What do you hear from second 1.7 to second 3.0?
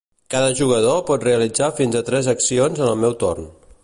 fins a tres accions en el